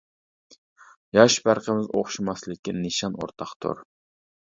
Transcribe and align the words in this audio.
ياش 1.17 1.35
پەرقىمىز 1.47 1.85
ئوخشىماس، 1.99 2.45
لېكىن 2.53 2.81
نىشان 2.87 3.19
ئورتاقتۇر. 3.21 3.85